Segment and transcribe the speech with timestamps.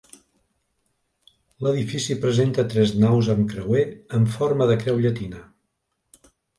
[1.67, 3.87] L'edifici presenta tres naus amb creuer
[4.21, 5.49] en forma de creu llatina.